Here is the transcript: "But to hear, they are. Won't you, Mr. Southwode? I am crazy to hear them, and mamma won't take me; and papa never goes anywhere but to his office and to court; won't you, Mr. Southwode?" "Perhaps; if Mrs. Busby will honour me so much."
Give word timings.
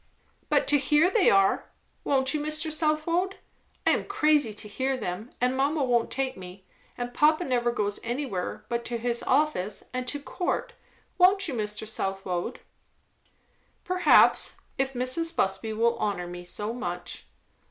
"But 0.49 0.65
to 0.69 0.79
hear, 0.79 1.11
they 1.11 1.29
are. 1.29 1.69
Won't 2.03 2.33
you, 2.33 2.41
Mr. 2.41 2.71
Southwode? 2.71 3.35
I 3.85 3.91
am 3.91 4.05
crazy 4.05 4.51
to 4.51 4.67
hear 4.67 4.97
them, 4.97 5.29
and 5.39 5.55
mamma 5.55 5.83
won't 5.83 6.09
take 6.09 6.35
me; 6.35 6.65
and 6.97 7.13
papa 7.13 7.43
never 7.43 7.71
goes 7.71 7.99
anywhere 8.03 8.65
but 8.67 8.83
to 8.85 8.97
his 8.97 9.21
office 9.21 9.83
and 9.93 10.07
to 10.07 10.19
court; 10.19 10.73
won't 11.19 11.47
you, 11.47 11.53
Mr. 11.53 11.87
Southwode?" 11.87 12.61
"Perhaps; 13.83 14.57
if 14.75 14.93
Mrs. 14.93 15.35
Busby 15.35 15.71
will 15.71 15.99
honour 15.99 16.25
me 16.25 16.43
so 16.45 16.73
much." 16.73 17.27